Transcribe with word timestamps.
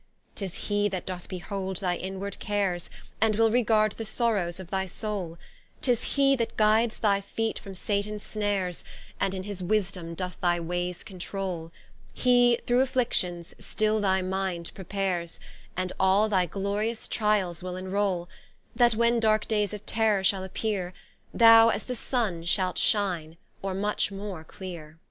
Tis 0.33 0.55
He 0.65 0.89
that 0.89 1.05
doth 1.05 1.29
behold 1.29 1.77
thy 1.77 1.95
inward 1.95 2.39
cares, 2.39 2.89
And 3.21 3.35
will 3.35 3.51
regard 3.51 3.91
the 3.91 4.03
sorrowes 4.03 4.59
of 4.59 4.71
thy 4.71 4.87
Soule; 4.87 5.37
Tis 5.79 6.15
He 6.15 6.35
that 6.37 6.57
guides 6.57 6.97
thy 6.97 7.21
feet 7.21 7.59
from 7.59 7.75
Sathans 7.75 8.23
snares, 8.23 8.83
And 9.19 9.35
in 9.35 9.43
his 9.43 9.61
Wisedome, 9.61 10.15
doth 10.15 10.41
thy 10.41 10.59
waies 10.59 11.03
controule: 11.03 11.71
He 12.13 12.59
through 12.65 12.81
afflictions, 12.81 13.53
still 13.59 13.99
thy 14.01 14.23
Minde 14.23 14.71
prepares, 14.73 15.39
And 15.77 15.93
all 15.99 16.27
thy 16.29 16.47
glorious 16.47 17.07
Trialls 17.07 17.61
will 17.61 17.75
enroule: 17.77 18.27
That 18.75 18.95
when 18.95 19.19
darke 19.19 19.47
daies 19.47 19.71
of 19.71 19.85
terror 19.85 20.23
shall 20.23 20.41
appeare, 20.43 20.93
Thou 21.31 21.69
as 21.69 21.83
the 21.83 21.95
Sunne 21.95 22.43
shalt 22.45 22.79
shine; 22.79 23.37
or 23.61 23.75
much 23.75 24.11
more 24.11 24.43
cleare. 24.43 24.97